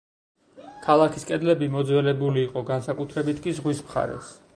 ქალაქის 0.85 1.27
კედლები 1.31 1.69
მოძველებული 1.75 2.41
იყო, 2.45 2.63
განსაკუთრებით 2.71 3.43
კი 3.45 3.55
ზღვის 3.59 3.83
მხარეს. 3.91 4.33